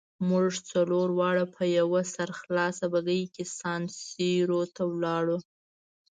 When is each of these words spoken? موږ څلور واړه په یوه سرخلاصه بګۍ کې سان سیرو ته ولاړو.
موږ 0.29 0.47
څلور 0.71 1.07
واړه 1.19 1.45
په 1.55 1.63
یوه 1.77 2.01
سرخلاصه 2.15 2.85
بګۍ 2.93 3.23
کې 3.33 3.43
سان 3.57 3.81
سیرو 4.05 4.61
ته 4.75 4.83
ولاړو. 4.93 5.37